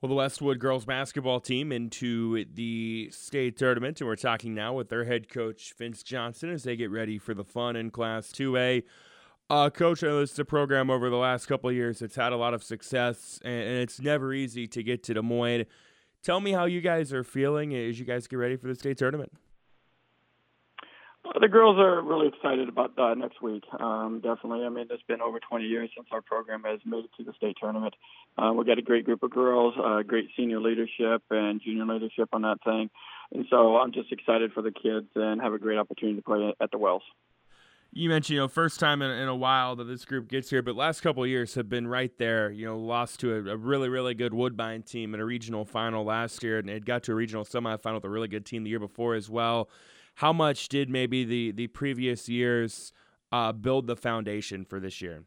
Well, 0.00 0.10
the 0.10 0.14
Westwood 0.14 0.60
girls 0.60 0.84
basketball 0.84 1.40
team 1.40 1.72
into 1.72 2.44
the 2.54 3.10
state 3.10 3.56
tournament, 3.56 4.00
and 4.00 4.06
we're 4.06 4.14
talking 4.14 4.54
now 4.54 4.72
with 4.72 4.90
their 4.90 5.02
head 5.02 5.28
coach 5.28 5.74
Vince 5.76 6.04
Johnson 6.04 6.50
as 6.50 6.62
they 6.62 6.76
get 6.76 6.92
ready 6.92 7.18
for 7.18 7.34
the 7.34 7.42
fun 7.42 7.74
in 7.74 7.90
Class 7.90 8.30
2A. 8.30 8.84
Uh, 9.50 9.70
coach, 9.70 10.04
I 10.04 10.06
know 10.06 10.20
this 10.20 10.34
is 10.34 10.38
a 10.38 10.44
program 10.44 10.88
over 10.88 11.10
the 11.10 11.16
last 11.16 11.46
couple 11.46 11.72
years 11.72 11.98
that's 11.98 12.14
had 12.14 12.32
a 12.32 12.36
lot 12.36 12.54
of 12.54 12.62
success, 12.62 13.40
and 13.44 13.52
it's 13.52 14.00
never 14.00 14.32
easy 14.32 14.68
to 14.68 14.84
get 14.84 15.02
to 15.02 15.14
Des 15.14 15.20
Moines. 15.20 15.64
Tell 16.22 16.38
me 16.38 16.52
how 16.52 16.66
you 16.66 16.80
guys 16.80 17.12
are 17.12 17.24
feeling 17.24 17.74
as 17.74 17.98
you 17.98 18.04
guys 18.04 18.28
get 18.28 18.36
ready 18.36 18.54
for 18.54 18.68
the 18.68 18.76
state 18.76 18.98
tournament. 18.98 19.32
The 21.40 21.48
girls 21.48 21.78
are 21.78 22.00
really 22.00 22.28
excited 22.28 22.68
about 22.68 22.96
that 22.96 23.16
next 23.18 23.42
week. 23.42 23.64
Um, 23.78 24.20
definitely. 24.22 24.64
I 24.64 24.70
mean, 24.70 24.86
it's 24.90 25.02
been 25.02 25.20
over 25.20 25.38
20 25.40 25.64
years 25.64 25.90
since 25.94 26.08
our 26.10 26.22
program 26.22 26.62
has 26.64 26.80
made 26.84 27.04
it 27.04 27.10
to 27.18 27.24
the 27.24 27.32
state 27.34 27.56
tournament. 27.60 27.94
Uh, 28.36 28.52
we've 28.54 28.66
got 28.66 28.78
a 28.78 28.82
great 28.82 29.04
group 29.04 29.22
of 29.22 29.30
girls, 29.30 29.74
uh, 29.82 30.02
great 30.02 30.30
senior 30.36 30.60
leadership 30.60 31.22
and 31.30 31.60
junior 31.60 31.84
leadership 31.84 32.28
on 32.32 32.42
that 32.42 32.58
thing. 32.64 32.88
And 33.32 33.46
so 33.50 33.76
I'm 33.76 33.92
just 33.92 34.10
excited 34.10 34.52
for 34.52 34.62
the 34.62 34.72
kids 34.72 35.08
and 35.14 35.40
have 35.40 35.52
a 35.52 35.58
great 35.58 35.78
opportunity 35.78 36.16
to 36.16 36.22
play 36.22 36.54
at 36.60 36.70
the 36.70 36.78
Wells. 36.78 37.02
You 37.90 38.08
mentioned, 38.10 38.34
you 38.34 38.40
know, 38.40 38.48
first 38.48 38.78
time 38.78 39.02
in, 39.02 39.10
in 39.10 39.28
a 39.28 39.34
while 39.34 39.74
that 39.76 39.84
this 39.84 40.04
group 40.04 40.28
gets 40.28 40.50
here, 40.50 40.62
but 40.62 40.76
last 40.76 41.00
couple 41.00 41.26
years 41.26 41.54
have 41.54 41.68
been 41.68 41.88
right 41.88 42.16
there. 42.18 42.50
You 42.50 42.66
know, 42.66 42.78
lost 42.78 43.20
to 43.20 43.34
a, 43.34 43.54
a 43.54 43.56
really, 43.56 43.88
really 43.88 44.14
good 44.14 44.34
Woodbine 44.34 44.82
team 44.82 45.14
in 45.14 45.20
a 45.20 45.24
regional 45.24 45.64
final 45.64 46.04
last 46.04 46.42
year, 46.42 46.58
and 46.58 46.68
it 46.68 46.84
got 46.84 47.02
to 47.04 47.12
a 47.12 47.14
regional 47.14 47.44
semifinal 47.44 47.94
with 47.94 48.04
a 48.04 48.10
really 48.10 48.28
good 48.28 48.46
team 48.46 48.62
the 48.62 48.70
year 48.70 48.78
before 48.78 49.14
as 49.14 49.28
well 49.30 49.68
how 50.18 50.32
much 50.32 50.68
did 50.68 50.90
maybe 50.90 51.24
the 51.24 51.52
the 51.52 51.68
previous 51.68 52.28
years 52.28 52.92
uh, 53.30 53.52
build 53.52 53.86
the 53.86 53.94
foundation 53.94 54.64
for 54.64 54.80
this 54.80 55.00
year? 55.00 55.22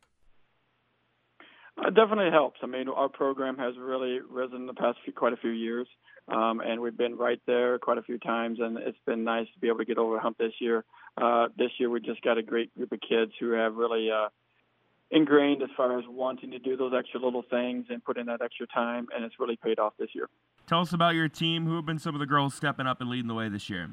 It 1.77 1.87
uh, 1.87 1.89
definitely 1.89 2.31
helps. 2.31 2.59
I 2.61 2.67
mean, 2.67 2.87
our 2.89 3.09
program 3.09 3.57
has 3.57 3.75
really 3.77 4.19
risen 4.29 4.65
the 4.67 4.73
past 4.73 4.97
few, 5.03 5.13
quite 5.13 5.33
a 5.33 5.37
few 5.37 5.51
years, 5.51 5.87
um, 6.27 6.59
and 6.59 6.81
we've 6.81 6.97
been 6.97 7.17
right 7.17 7.41
there 7.47 7.79
quite 7.79 7.97
a 7.97 8.03
few 8.03 8.17
times, 8.17 8.59
and 8.59 8.77
it's 8.77 8.97
been 9.05 9.23
nice 9.23 9.47
to 9.53 9.59
be 9.59 9.67
able 9.67 9.79
to 9.79 9.85
get 9.85 9.97
over 9.97 10.15
the 10.15 10.21
hump 10.21 10.37
this 10.37 10.53
year. 10.59 10.83
Uh, 11.17 11.47
this 11.57 11.71
year, 11.79 11.89
we 11.89 11.99
just 12.01 12.21
got 12.21 12.37
a 12.37 12.43
great 12.43 12.75
group 12.75 12.91
of 12.91 12.99
kids 13.07 13.31
who 13.39 13.51
have 13.51 13.75
really 13.75 14.09
uh, 14.11 14.27
ingrained 15.11 15.61
as 15.63 15.69
far 15.75 15.97
as 15.97 16.05
wanting 16.07 16.51
to 16.51 16.59
do 16.59 16.75
those 16.77 16.93
extra 16.97 17.19
little 17.19 17.43
things 17.49 17.85
and 17.89 18.03
put 18.03 18.17
in 18.17 18.25
that 18.27 18.41
extra 18.41 18.67
time, 18.67 19.07
and 19.15 19.23
it's 19.23 19.35
really 19.39 19.57
paid 19.57 19.79
off 19.79 19.93
this 19.97 20.09
year. 20.13 20.29
Tell 20.67 20.81
us 20.81 20.93
about 20.93 21.15
your 21.15 21.29
team. 21.29 21.65
Who 21.65 21.75
have 21.75 21.85
been 21.85 21.99
some 21.99 22.15
of 22.15 22.19
the 22.19 22.25
girls 22.25 22.53
stepping 22.53 22.87
up 22.87 23.01
and 23.01 23.09
leading 23.09 23.27
the 23.27 23.33
way 23.33 23.49
this 23.49 23.69
year? 23.69 23.89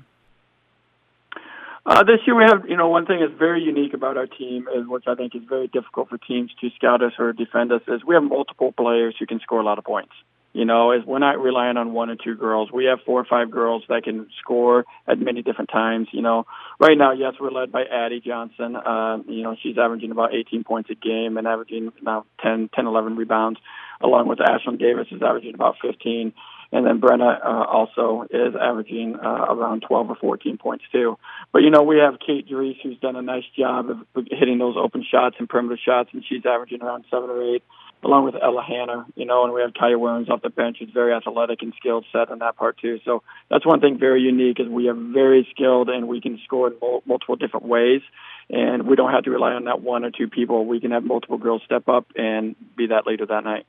Uh, 1.87 2.03
this 2.05 2.21
year 2.27 2.37
we 2.37 2.45
have, 2.45 2.69
you 2.69 2.77
know, 2.77 2.89
one 2.89 3.07
thing 3.07 3.21
that's 3.21 3.39
very 3.39 3.63
unique 3.63 3.95
about 3.95 4.17
our 4.17 4.27
team 4.27 4.67
is, 4.77 4.87
which 4.87 5.05
I 5.07 5.15
think 5.15 5.35
is 5.35 5.43
very 5.49 5.69
difficult 5.69 6.09
for 6.09 6.19
teams 6.19 6.51
to 6.61 6.69
scout 6.77 7.03
us 7.03 7.13
or 7.19 7.33
defend 7.33 7.73
us, 7.73 7.83
is 7.89 8.05
we 8.07 8.15
have 8.15 8.25
multiple 8.25 8.73
players 8.73 9.15
who 9.19 9.27
can 9.27 9.41
score 9.41 9.61
a 9.61 9.65
lot 9.65 9.79
of 9.79 9.85
points. 9.85 10.13
You 10.55 10.65
know, 10.65 10.93
is 10.93 11.05
we're 11.05 11.19
not 11.19 11.39
relying 11.39 11.77
on 11.77 11.93
one 11.93 12.09
or 12.09 12.17
two 12.17 12.35
girls. 12.35 12.73
We 12.73 12.87
have 12.87 12.99
four 13.05 13.21
or 13.21 13.25
five 13.25 13.51
girls 13.51 13.85
that 13.89 14.03
can 14.03 14.29
score 14.41 14.87
at 15.07 15.19
many 15.19 15.43
different 15.43 15.71
times. 15.71 16.09
You 16.11 16.23
know, 16.23 16.47
right 16.81 16.97
now, 16.97 17.13
yes, 17.13 17.35
we're 17.39 17.51
led 17.51 17.71
by 17.71 17.85
Addie 17.85 18.23
Johnson. 18.25 18.75
Uh, 18.75 19.19
you 19.29 19.43
know, 19.43 19.57
she's 19.63 19.77
averaging 19.77 20.11
about 20.11 20.35
18 20.35 20.65
points 20.65 20.91
a 20.91 20.95
game 20.95 21.37
and 21.37 21.47
averaging 21.47 21.93
now 22.03 22.25
10, 22.43 22.71
10, 22.75 22.87
11 22.87 23.17
rebounds, 23.17 23.61
along 24.01 24.27
with 24.27 24.39
Ashlyn 24.39 24.79
Davis 24.79 25.07
is 25.13 25.23
averaging 25.23 25.55
about 25.55 25.77
15. 25.83 26.33
And 26.71 26.87
then 26.87 27.01
Brenna 27.01 27.39
uh, 27.43 27.65
also 27.65 28.27
is 28.31 28.55
averaging 28.61 29.17
uh, 29.17 29.47
around 29.49 29.85
12 29.89 30.11
or 30.11 30.17
14 30.17 30.59
points 30.59 30.85
too. 30.93 31.17
But 31.53 31.63
you 31.63 31.71
know 31.71 31.83
we 31.83 31.99
have 31.99 32.19
Kate 32.25 32.47
Dries 32.47 32.77
who's 32.83 32.99
done 32.99 33.17
a 33.17 33.23
nice 33.23 33.45
job 33.57 33.89
of 33.89 34.27
hitting 34.31 34.59
those 34.59 34.77
open 34.77 35.05
shots 35.11 35.37
and 35.39 35.49
perimeter 35.49 35.79
shots, 35.83 36.11
and 36.13 36.23
she's 36.29 36.45
averaging 36.45 36.83
around 36.83 37.07
seven 37.11 37.31
or 37.31 37.43
eight, 37.43 37.63
along 38.05 38.27
with 38.27 38.35
Ella 38.35 38.63
Hanna. 38.63 39.07
You 39.15 39.25
know, 39.25 39.45
and 39.45 39.55
we 39.55 39.63
have 39.63 39.73
Kaya 39.73 39.99
Williams 39.99 40.29
off 40.29 40.43
the 40.43 40.51
bench 40.51 40.77
who's 40.79 40.91
very 40.91 41.15
athletic 41.15 41.63
and 41.63 41.73
skilled 41.79 42.05
set 42.13 42.31
on 42.31 42.41
that 42.41 42.57
part 42.57 42.77
too. 42.77 43.01
So 43.03 43.23
that's 43.51 43.65
one 43.65 43.81
thing 43.81 43.99
very 43.99 44.21
unique 44.21 44.61
is 44.61 44.69
we 44.69 44.89
are 44.89 44.95
very 44.95 45.49
skilled 45.51 45.89
and 45.89 46.07
we 46.07 46.21
can 46.21 46.39
score 46.45 46.69
in 46.69 46.75
multiple 47.07 47.37
different 47.37 47.65
ways. 47.65 48.03
And 48.51 48.87
we 48.87 48.97
don't 48.97 49.13
have 49.13 49.25
to 49.25 49.31
rely 49.31 49.53
on 49.53 49.65
that 49.65 49.81
one 49.81 50.05
or 50.05 50.11
two 50.11 50.29
people. 50.29 50.67
We 50.67 50.81
can 50.81 50.91
have 50.91 51.05
multiple 51.05 51.39
girls 51.39 51.63
step 51.65 51.89
up 51.89 52.07
and 52.15 52.57
be 52.77 52.89
that 52.89 53.07
leader 53.07 53.25
that 53.27 53.45
night 53.45 53.67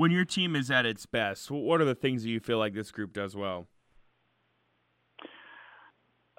when 0.00 0.10
your 0.10 0.24
team 0.24 0.56
is 0.56 0.70
at 0.70 0.86
its 0.86 1.04
best, 1.04 1.50
what 1.50 1.78
are 1.78 1.84
the 1.84 1.94
things 1.94 2.22
that 2.22 2.30
you 2.30 2.40
feel 2.40 2.56
like 2.56 2.72
this 2.72 2.90
group 2.90 3.12
does 3.12 3.36
well? 3.36 3.68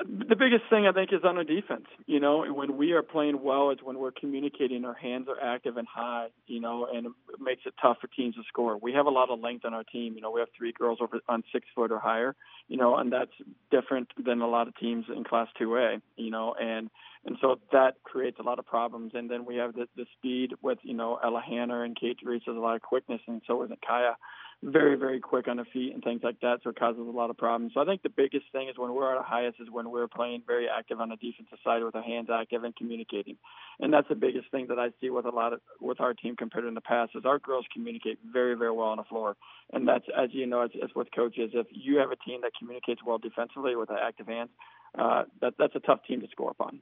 The 0.04 0.36
biggest 0.36 0.64
thing 0.70 0.88
I 0.88 0.92
think 0.92 1.12
is 1.14 1.22
on 1.24 1.36
the 1.36 1.44
defense. 1.44 1.86
You 2.06 2.20
know, 2.20 2.46
when 2.52 2.78
we 2.78 2.94
are 2.94 3.04
playing 3.04 3.42
well, 3.44 3.70
it's 3.70 3.84
when 3.84 4.00
we're 4.00 4.12
communicating. 4.12 4.86
Our 4.86 4.94
hands 4.94 5.28
are 5.28 5.40
active 5.42 5.78
and 5.78 5.88
high. 5.88 6.28
You 6.48 6.60
know, 6.60 6.88
and 6.92 7.08
it 7.08 7.12
makes 7.40 7.62
it 7.66 7.74
tough 7.82 7.98
for 8.02 8.08
teams 8.08 8.36
to 8.36 8.42
score. 8.48 8.78
We 8.78 8.94
have 8.94 9.06
a 9.06 9.10
lot 9.10 9.30
of 9.30 9.40
length 9.40 9.66
on 9.66 9.74
our 9.74 9.84
team. 9.84 10.16
You 10.16 10.22
know, 10.22 10.32
we 10.32 10.40
have 10.40 10.50
three 10.58 10.72
girls 10.72 11.00
over 11.02 11.20
on 11.30 11.44
six 11.54 11.68
foot 11.76 11.92
or 11.92 12.00
higher. 12.00 12.36
You 12.68 12.78
know, 12.78 12.96
and 12.96 13.12
that's 13.12 13.32
different 13.70 14.10
than 14.24 14.42
a 14.42 14.48
lot 14.48 14.68
of 14.68 14.76
teams 14.78 15.06
in 15.16 15.24
Class 15.24 15.48
2A. 15.60 16.02
You 16.18 16.32
know, 16.32 16.56
and 16.60 16.90
and 17.26 17.38
so 17.40 17.60
that 17.72 17.96
creates 18.04 18.40
a 18.40 18.44
lot 18.44 18.60
of 18.60 18.66
problems. 18.66 19.12
And 19.14 19.30
then 19.30 19.46
we 19.46 19.58
have 19.58 19.74
the, 19.74 19.88
the 19.96 20.06
speed 20.18 20.54
with 20.62 20.80
you 20.84 20.94
know 20.94 21.20
Ella 21.24 21.42
Hanner 21.48 21.84
and 21.84 22.00
Kate 22.00 22.18
Dries 22.24 22.42
has 22.48 22.56
a 22.56 22.60
lot 22.60 22.76
of 22.76 22.82
quickness, 22.82 23.22
and 23.28 23.42
so 23.46 23.64
isn't 23.64 23.86
Kaya. 23.86 24.16
Very 24.64 24.96
very 24.96 25.20
quick 25.20 25.48
on 25.48 25.58
the 25.58 25.66
feet 25.74 25.92
and 25.92 26.04
things 26.04 26.22
like 26.24 26.40
that, 26.42 26.60
so 26.64 26.70
it 26.70 26.76
causes 26.78 27.00
a 27.00 27.10
lot 27.18 27.32
of 27.32 27.38
problems. 27.38 27.72
So 27.74 27.82
I 27.82 27.86
think 27.86 28.04
the 28.04 28.10
biggest 28.10 28.46
thing 28.52 28.70
is 28.70 28.78
when 28.78 28.94
we're 28.94 29.10
at 29.10 29.18
our 29.18 29.24
highest 29.24 29.60
is 29.60 29.68
when 29.72 29.90
we're 29.90 30.08
playing 30.08 30.44
very 30.46 30.68
active 30.70 31.02
on 31.02 31.10
the 31.10 31.16
defensive 31.16 31.58
side 31.64 31.84
with 31.84 31.96
our 31.96 32.04
hands 32.04 32.30
active 32.32 32.64
and 32.64 32.76
communicating, 32.76 33.38
and 33.80 33.92
that's 33.92 34.08
the 34.08 34.14
biggest 34.14 34.52
thing 34.52 34.68
that 34.68 34.78
I 34.78 34.90
see 35.02 35.10
with 35.10 35.26
a 35.26 35.32
lot 35.32 35.54
of 35.54 35.62
with 35.80 36.00
our 36.00 36.14
team 36.14 36.36
compared 36.36 36.66
to 36.66 36.68
in 36.68 36.76
the 36.76 36.82
past 36.82 37.14
is 37.16 37.26
our 37.26 37.40
girls 37.40 37.66
communicate 37.74 38.20
very 38.24 38.54
very 38.54 38.72
well 38.72 38.90
on 38.90 38.98
the 38.98 39.04
floor, 39.04 39.36
and 39.74 39.88
that's 39.88 40.06
as 40.16 40.30
you 40.32 40.46
know 40.46 40.62
as, 40.62 40.70
as 40.84 40.92
with 40.96 41.08
coaches, 41.16 41.50
if 41.56 41.66
you 41.72 41.98
have 41.98 42.12
a 42.12 42.18
team 42.18 42.42
that 42.44 42.52
communicates 42.60 43.02
well 43.04 43.18
defensively 43.18 43.76
with 43.76 43.90
active 43.90 44.28
hands, 44.28 44.52
uh, 44.96 45.24
that 45.42 45.56
that's 45.58 45.76
a 45.76 45.80
tough 45.80 46.04
team 46.08 46.22
to 46.22 46.28
score 46.32 46.52
upon 46.52 46.82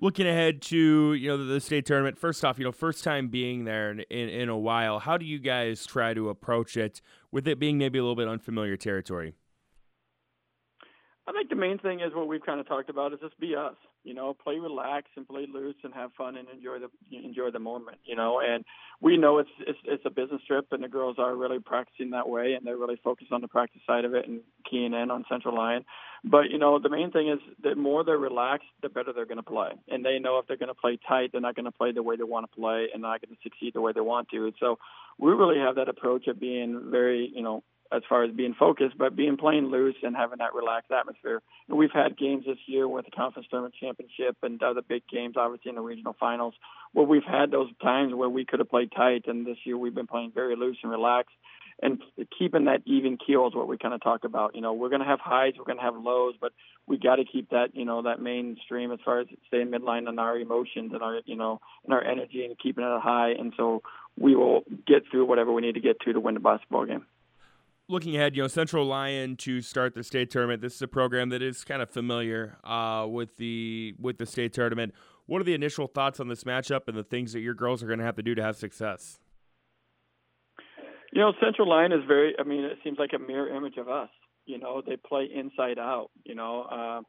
looking 0.00 0.26
ahead 0.26 0.62
to 0.62 1.14
you 1.14 1.28
know 1.28 1.44
the, 1.44 1.60
state 1.60 1.86
tournament 1.86 2.18
first 2.18 2.44
off 2.44 2.58
you 2.58 2.64
know 2.64 2.72
first 2.72 3.04
time 3.04 3.28
being 3.28 3.64
there 3.64 3.90
in, 3.90 4.00
in, 4.10 4.28
in, 4.28 4.48
a 4.48 4.56
while 4.56 4.98
how 4.98 5.16
do 5.16 5.24
you 5.26 5.38
guys 5.38 5.86
try 5.86 6.14
to 6.14 6.28
approach 6.28 6.76
it 6.76 7.00
with 7.30 7.46
it 7.46 7.58
being 7.58 7.78
maybe 7.78 7.98
a 7.98 8.02
little 8.02 8.16
bit 8.16 8.28
unfamiliar 8.28 8.76
territory 8.76 9.34
i 11.30 11.32
think 11.32 11.48
the 11.48 11.56
main 11.56 11.78
thing 11.78 12.00
is 12.00 12.12
what 12.14 12.28
we've 12.28 12.44
kind 12.44 12.60
of 12.60 12.68
talked 12.68 12.90
about 12.90 13.12
is 13.12 13.20
just 13.20 13.38
be 13.40 13.54
us 13.54 13.76
you 14.02 14.14
know, 14.14 14.32
play 14.32 14.58
relax 14.58 15.08
and 15.16 15.28
play 15.28 15.46
loose 15.52 15.76
and 15.84 15.92
have 15.92 16.10
fun 16.16 16.36
and 16.36 16.48
enjoy 16.48 16.78
the 16.78 16.88
enjoy 17.16 17.50
the 17.50 17.58
moment, 17.58 17.98
you 18.04 18.16
know. 18.16 18.40
And 18.40 18.64
we 19.00 19.18
know 19.18 19.38
it's 19.38 19.50
it's 19.60 19.78
it's 19.84 20.02
a 20.06 20.10
business 20.10 20.40
trip, 20.46 20.68
and 20.70 20.82
the 20.82 20.88
girls 20.88 21.16
are 21.18 21.36
really 21.36 21.58
practicing 21.58 22.10
that 22.10 22.28
way, 22.28 22.54
and 22.54 22.66
they're 22.66 22.78
really 22.78 22.98
focused 23.04 23.32
on 23.32 23.42
the 23.42 23.48
practice 23.48 23.82
side 23.86 24.06
of 24.06 24.14
it 24.14 24.26
and 24.26 24.40
keying 24.68 24.94
in 24.94 25.10
on 25.10 25.24
Central 25.30 25.54
Lyon. 25.54 25.84
But 26.24 26.50
you 26.50 26.58
know, 26.58 26.78
the 26.78 26.88
main 26.88 27.10
thing 27.10 27.28
is 27.28 27.40
the 27.62 27.74
more 27.74 28.02
they're 28.02 28.16
relaxed, 28.16 28.68
the 28.80 28.88
better 28.88 29.12
they're 29.12 29.26
going 29.26 29.36
to 29.36 29.42
play, 29.42 29.72
and 29.88 30.04
they 30.04 30.18
know 30.18 30.38
if 30.38 30.46
they're 30.46 30.56
going 30.56 30.68
to 30.68 30.74
play 30.74 30.98
tight, 31.06 31.32
they're 31.32 31.40
not 31.40 31.54
going 31.54 31.66
to 31.66 31.70
play 31.70 31.92
the 31.92 32.02
way 32.02 32.16
they 32.16 32.22
want 32.22 32.50
to 32.50 32.56
play, 32.56 32.88
and 32.92 33.02
not 33.02 33.20
going 33.20 33.36
to 33.36 33.42
succeed 33.42 33.74
the 33.74 33.82
way 33.82 33.92
they 33.92 34.00
want 34.00 34.28
to. 34.30 34.46
And 34.46 34.54
so 34.58 34.78
we 35.18 35.32
really 35.32 35.58
have 35.58 35.74
that 35.74 35.90
approach 35.90 36.26
of 36.26 36.40
being 36.40 36.88
very, 36.90 37.30
you 37.34 37.42
know, 37.42 37.62
as 37.92 38.02
far 38.08 38.22
as 38.22 38.30
being 38.32 38.54
focused, 38.54 38.96
but 38.96 39.16
being 39.16 39.36
playing 39.36 39.66
loose 39.66 39.96
and 40.02 40.16
having 40.16 40.38
that 40.38 40.54
relaxed 40.54 40.92
atmosphere. 40.92 41.42
And 41.68 41.76
we've 41.76 41.92
had 41.92 42.16
games 42.16 42.44
this 42.46 42.58
year 42.66 42.86
with 42.86 43.04
the 43.04 43.10
conference 43.10 43.48
tournament 43.50 43.74
championship 43.80 44.36
and 44.42 44.62
other 44.62 44.82
big 44.82 45.02
games, 45.12 45.34
obviously 45.36 45.70
in 45.70 45.74
the 45.74 45.80
regional 45.80 46.14
finals, 46.18 46.54
where 46.92 47.06
we've 47.06 47.24
had 47.24 47.50
those 47.50 47.68
times 47.82 48.14
where 48.14 48.28
we 48.28 48.44
could 48.44 48.60
have 48.60 48.70
played 48.70 48.92
tight. 48.94 49.24
And 49.26 49.44
this 49.44 49.58
year 49.64 49.76
we've 49.76 49.94
been 49.94 50.06
playing 50.06 50.32
very 50.34 50.54
loose 50.56 50.78
and 50.82 50.92
relaxed. 50.92 51.34
And 51.82 52.00
keeping 52.38 52.66
that 52.66 52.82
even 52.84 53.16
keel 53.16 53.48
is 53.48 53.54
what 53.54 53.66
we 53.66 53.78
kind 53.78 53.94
of 53.94 54.02
talk 54.02 54.24
about. 54.24 54.54
You 54.54 54.60
know, 54.60 54.74
we're 54.74 54.90
going 54.90 55.00
to 55.00 55.06
have 55.06 55.20
highs, 55.20 55.54
we're 55.58 55.64
going 55.64 55.78
to 55.78 55.82
have 55.82 55.96
lows, 55.96 56.34
but 56.38 56.52
we 56.86 56.98
got 56.98 57.16
to 57.16 57.24
keep 57.24 57.50
that, 57.50 57.68
you 57.72 57.86
know, 57.86 58.02
that 58.02 58.20
mainstream 58.20 58.92
as 58.92 58.98
far 59.02 59.20
as 59.20 59.28
staying 59.46 59.68
midline 59.68 60.06
on 60.06 60.18
our 60.18 60.36
emotions 60.36 60.92
and 60.92 61.02
our, 61.02 61.20
you 61.24 61.36
know, 61.36 61.58
and 61.84 61.94
our 61.94 62.04
energy 62.04 62.44
and 62.44 62.58
keeping 62.58 62.84
it 62.84 63.00
high. 63.00 63.30
And 63.30 63.54
so 63.56 63.82
we 64.18 64.36
will 64.36 64.62
get 64.86 65.04
through 65.10 65.24
whatever 65.24 65.52
we 65.52 65.62
need 65.62 65.74
to 65.74 65.80
get 65.80 66.00
to 66.00 66.12
to 66.12 66.20
win 66.20 66.34
the 66.34 66.40
basketball 66.40 66.84
game 66.84 67.06
looking 67.90 68.16
ahead, 68.16 68.36
you 68.36 68.42
know, 68.42 68.48
Central 68.48 68.86
Lyon 68.86 69.36
to 69.36 69.60
start 69.60 69.94
the 69.94 70.04
state 70.04 70.30
tournament. 70.30 70.62
This 70.62 70.74
is 70.76 70.82
a 70.82 70.88
program 70.88 71.30
that 71.30 71.42
is 71.42 71.64
kind 71.64 71.82
of 71.82 71.90
familiar 71.90 72.56
uh, 72.64 73.06
with 73.08 73.36
the 73.36 73.94
with 73.98 74.18
the 74.18 74.26
state 74.26 74.52
tournament. 74.52 74.94
What 75.26 75.40
are 75.40 75.44
the 75.44 75.54
initial 75.54 75.86
thoughts 75.86 76.20
on 76.20 76.28
this 76.28 76.44
matchup 76.44 76.88
and 76.88 76.96
the 76.96 77.04
things 77.04 77.32
that 77.32 77.40
your 77.40 77.54
girls 77.54 77.82
are 77.82 77.86
going 77.86 77.98
to 77.98 78.04
have 78.04 78.16
to 78.16 78.22
do 78.22 78.34
to 78.34 78.42
have 78.42 78.56
success? 78.56 79.18
You 81.12 81.20
know, 81.20 81.32
Central 81.42 81.68
Lyon 81.68 81.92
is 81.92 82.00
very. 82.06 82.34
I 82.38 82.44
mean, 82.44 82.64
it 82.64 82.78
seems 82.84 82.98
like 82.98 83.10
a 83.14 83.18
mirror 83.18 83.48
image 83.54 83.76
of 83.76 83.88
us. 83.88 84.08
You 84.46 84.58
know, 84.58 84.82
they 84.84 84.96
play 84.96 85.28
inside 85.32 85.78
out. 85.78 86.10
You 86.24 86.34
know, 86.34 86.62
uh, 86.62 87.00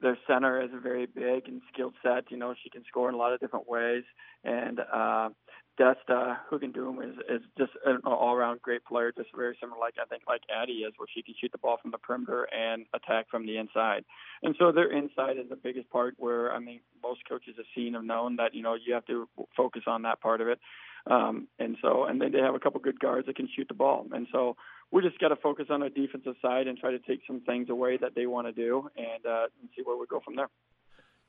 their 0.00 0.18
center 0.26 0.60
is 0.62 0.70
a 0.74 0.80
very 0.80 1.06
big 1.06 1.46
and 1.46 1.60
skilled 1.72 1.94
set. 2.02 2.30
You 2.30 2.36
know, 2.36 2.54
she 2.62 2.70
can 2.70 2.84
score 2.88 3.08
in 3.08 3.14
a 3.14 3.18
lot 3.18 3.32
of 3.32 3.40
different 3.40 3.68
ways, 3.68 4.04
and 4.44 4.80
uh, 4.80 5.30
Desta 5.78 6.38
Hugendum 6.50 7.02
is 7.02 7.16
is 7.28 7.42
just 7.56 7.72
an 7.86 8.00
all 8.04 8.34
around 8.34 8.60
great 8.60 8.84
player, 8.84 9.12
just 9.16 9.30
very 9.34 9.56
similar, 9.60 9.78
like 9.78 9.94
I 10.00 10.04
think 10.06 10.22
like 10.28 10.42
Addie 10.54 10.84
is, 10.84 10.92
where 10.96 11.08
she 11.12 11.22
can 11.22 11.34
shoot 11.40 11.52
the 11.52 11.58
ball 11.58 11.78
from 11.80 11.90
the 11.90 11.98
perimeter 11.98 12.48
and 12.52 12.86
attack 12.94 13.30
from 13.30 13.46
the 13.46 13.56
inside. 13.56 14.04
And 14.42 14.54
so 14.58 14.72
their 14.72 14.90
inside 14.90 15.38
is 15.38 15.48
the 15.48 15.56
biggest 15.56 15.88
part. 15.90 16.14
Where 16.18 16.52
I 16.52 16.58
mean, 16.58 16.80
most 17.02 17.20
coaches 17.28 17.54
have 17.56 17.66
seen 17.74 17.94
have 17.94 18.04
known 18.04 18.36
that 18.36 18.54
you 18.54 18.62
know 18.62 18.74
you 18.74 18.92
have 18.94 19.06
to 19.06 19.28
focus 19.56 19.82
on 19.86 20.02
that 20.02 20.20
part 20.20 20.40
of 20.40 20.48
it. 20.48 20.60
Um, 21.06 21.48
and 21.58 21.76
so, 21.80 22.04
and 22.04 22.20
then 22.20 22.32
they 22.32 22.40
have 22.40 22.54
a 22.54 22.58
couple 22.58 22.80
good 22.80 23.00
guards 23.00 23.26
that 23.26 23.36
can 23.36 23.48
shoot 23.54 23.68
the 23.68 23.74
ball. 23.74 24.06
And 24.12 24.26
so, 24.32 24.56
we 24.92 25.02
just 25.02 25.18
got 25.20 25.28
to 25.28 25.36
focus 25.36 25.66
on 25.70 25.82
our 25.82 25.88
defensive 25.88 26.34
side 26.42 26.66
and 26.66 26.76
try 26.76 26.90
to 26.90 26.98
take 26.98 27.20
some 27.26 27.40
things 27.42 27.70
away 27.70 27.96
that 27.98 28.14
they 28.16 28.26
want 28.26 28.48
to 28.48 28.52
do, 28.52 28.88
and, 28.96 29.24
uh, 29.24 29.46
and 29.60 29.70
see 29.76 29.82
where 29.84 29.96
we 29.96 30.06
go 30.06 30.20
from 30.24 30.34
there. 30.36 30.48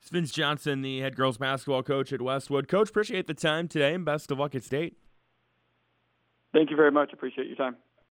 It's 0.02 0.10
Vince 0.10 0.32
Johnson, 0.32 0.82
the 0.82 1.00
head 1.00 1.16
girls 1.16 1.38
basketball 1.38 1.84
coach 1.84 2.12
at 2.12 2.24
Westwood. 2.24 2.68
Coach, 2.68 2.90
appreciate 2.90 3.28
the 3.28 3.36
time 3.36 3.68
today 3.68 3.94
and 3.94 4.04
best 4.04 4.32
of 4.32 4.40
luck 4.40 4.56
at 4.56 4.64
state. 4.64 4.98
Thank 6.54 6.72
you 6.72 6.76
very 6.76 6.92
much. 6.92 7.14
Appreciate 7.14 7.48
your 7.48 7.56
time. 7.56 7.76